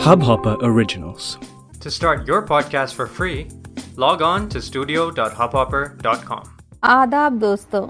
[0.00, 1.36] Hubhopper Originals.
[1.82, 3.48] To start your podcast for free,
[3.96, 6.44] log on to studio.hubhopper.com.
[6.84, 7.86] आदाब दोस्तों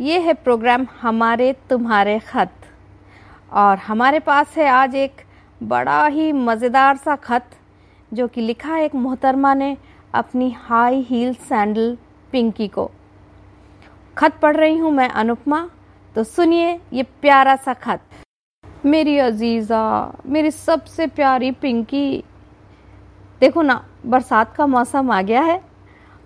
[0.00, 2.52] ये है प्रोग्राम हमारे तुम्हारे खत
[3.54, 5.24] और हमारे पास है आज एक
[5.64, 7.50] बड़ा ही मज़ेदार सा खत
[8.12, 9.76] जो कि लिखा है एक मोहतरमा ने
[10.14, 11.96] अपनी हाई हील सैंडल
[12.32, 12.90] पिंकी को
[14.16, 15.68] खत पढ़ रही हूँ मैं अनुपमा
[16.14, 18.00] तो सुनिए ये प्यारा सा खत
[18.84, 22.22] मेरी अजीज़ा, मेरी सबसे प्यारी पिंकी।
[23.40, 25.60] देखो ना, बरसात का मौसम आ गया है,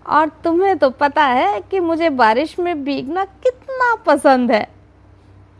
[0.06, 4.66] और तुम्हें तो पता है कि मुझे बारिश में भीगना कितना पसंद है,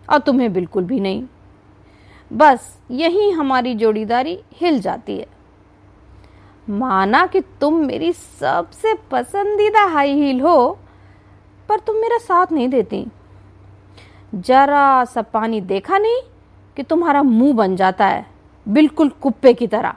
[0.09, 1.25] और तुम्हें बिल्कुल भी नहीं।
[2.31, 5.27] बस यही हमारी जोड़ीदारी हिल जाती है।
[6.69, 10.79] माना कि तुम मेरी सबसे पसंदीदा हाई हील हो,
[11.69, 13.07] पर तुम मेरा साथ नहीं देती।
[14.33, 16.21] जरा सा पानी देखा नहीं
[16.77, 18.27] कि तुम्हारा मुँह बन जाता है,
[18.69, 19.95] बिल्कुल कुप्पे की तरह।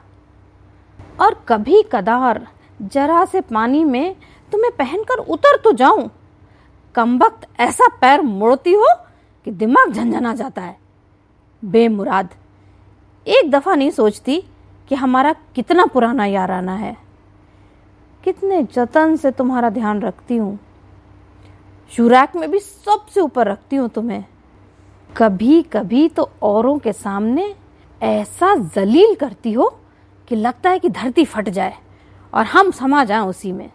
[1.22, 2.47] और कभी कदार
[2.81, 4.16] जरा से पानी में
[4.52, 6.09] तुम्हें पहनकर उतर तो जाऊँ।
[6.95, 8.88] कम वक्त ऐसा पैर मोड़ती हो
[9.45, 10.78] कि दिमाग झंझना जाता है।
[11.66, 12.30] बेमुराद,
[13.28, 14.44] एक दफ़ा नहीं सोचती
[14.89, 16.97] कि हमारा कितना पुराना याराना है।
[18.23, 20.59] कितने जतन से तुम्हारा ध्यान रखती हूँ।
[21.91, 24.25] शुराक में भी सबसे ऊपर रखती हूँ तुम्हें।
[25.18, 27.56] कभी कभी तो औरों के सामने
[28.02, 29.80] ऐसा जलील करती हो
[30.28, 31.74] कि लगता है कि धरती फट जाए
[32.34, 33.70] और हम समा जाएँ उसी में।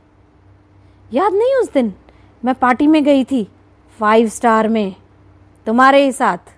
[1.13, 1.93] याद नहीं उस दिन
[2.45, 3.49] मैं पार्टी में गई थी
[3.99, 4.95] फाइव स्टार में,
[5.67, 6.55] तुम्हारे ही साथ।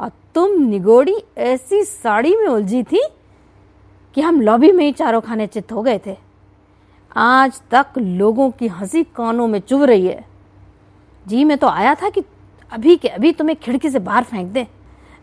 [0.00, 3.02] और तुम निगोड़ी ऐसी साड़ी में उलझी थी
[4.14, 6.16] कि हम लॉबी में ही चारों खाने चित हो गए थे।
[7.16, 10.24] आज तक लोगों की हँसी कानों में चुभ रही है।
[11.28, 12.22] जी, मैं तो आया था कि
[12.70, 14.66] अभी के, अभी तुम्हें खिड़की से बाहर फेंक दे।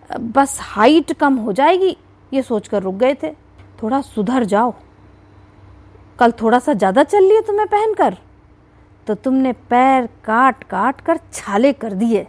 [0.09, 1.95] बस हाइट कम हो जाएगी,
[2.31, 3.31] ये सोचकर रुक गए थे।
[3.83, 4.73] थोड़ा सुधर जाओ।
[6.19, 8.17] कल थोड़ा सा ज़्यादा चल लिए तुम्हें पहनकर।
[9.07, 12.27] तो तुमने पैर काट काट कर छाले कर दिए।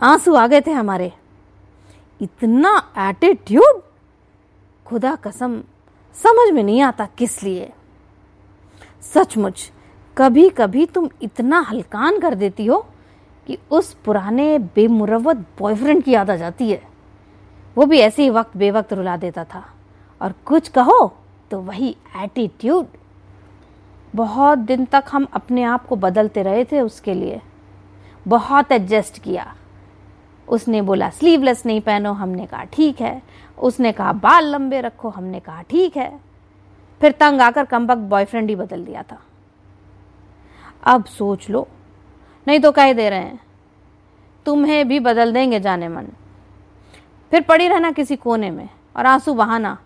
[0.00, 1.12] आँसू आ गए थे हमारे।
[2.20, 3.82] इतना एटीट्यूड
[4.86, 5.60] खुदा कसम,
[6.14, 7.72] समझ में नहीं आता किस लिए।
[9.04, 9.70] सचमुच
[10.16, 12.86] कभी कभी तुम इतना हलकान कर देती हो।
[13.48, 16.82] कि उस पुराने बेमुरवत बॉयफ्रेंड की याद आ जाती है।
[17.76, 19.64] वो भी ऐसे ही वक्त बेवक्त रुला देता था।
[20.22, 21.16] और कुछ कहो
[21.50, 22.86] तो वही एटीट्यूड
[24.16, 27.40] बहुत दिन तक हम अपने आप को बदलते रहे थे उसके लिए।
[28.28, 29.54] बहुत एडजस्ट किया।
[30.48, 33.22] उसने बोला स्लीवलेस नहीं पहनो। हमने कहा, ठीक है।
[33.58, 36.20] उसने कहा, बाल लंबे रखो। हमने कहा, ठीक है।
[37.00, 39.18] फिर तंग आकर कमबक बॉयफ्रेंड ही बदल दिया था।
[40.84, 41.68] अब सोच लो
[42.48, 43.40] नहीं तो कह दे रहे हैं।
[44.46, 46.06] तुम्हें भी बदल देंगे जाने मन।
[47.30, 49.78] फिर पड़ी रहना किसी कोने में और आँसू बहाना।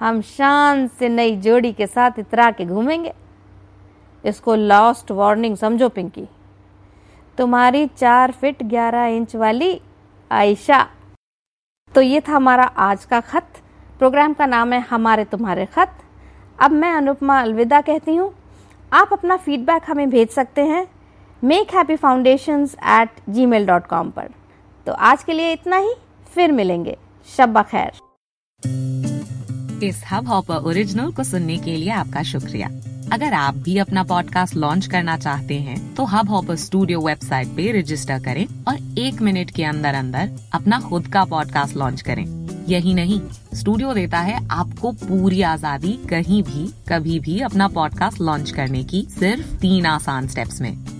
[0.00, 3.12] हम शान से नई जोड़ी के साथ इतरा के घूमेंगे।
[4.24, 6.28] इसको लॉस्ट वार्निंग समझो, पिंकी।
[7.38, 9.80] तुम्हारी चार फिट ग्यारह इंच वाली
[10.30, 10.86] आयशा।
[11.94, 13.46] तो ये था हमारा आज का खत।
[13.98, 15.92] प्रोग्राम का नाम है हमारे तुम्हारे खत।
[16.60, 18.34] अब मैं अनुपमा अलविदा कहती हूँ।
[18.92, 20.86] आप अपना फीडबैक हमें भेज सकते हैं।
[21.44, 24.28] Make happy foundation at gmail dot com पर।
[24.86, 25.92] तो आज के लिए इतना ही,
[26.34, 26.96] फिर मिलेंगे।
[27.28, 27.92] शब खैर।
[29.84, 32.68] इस हब हॉपर ओरिजिनल को सुनने के लिए आपका शुक्रिया।
[33.12, 37.70] अगर आप भी अपना पॉडकास्ट लॉन्च करना चाहते हैं तो हब हॉपर स्टूडियो वेबसाइट पे
[37.80, 42.24] रजिस्टर करें और एक मिनट के अंदर अंदर अपना खुद का पॉडकास्ट लॉन्च करें।
[42.68, 43.20] यही नहीं
[43.54, 49.06] स्टूडियो देता है आपको पूरी आज़ादी कहीं भी, कभी भी अपना पॉडकास्ट लॉन्च करने की
[49.10, 50.99] सिर्फ़ तीन आसान स्टेप्स में।